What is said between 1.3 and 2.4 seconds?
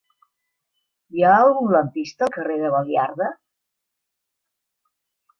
algun lampista al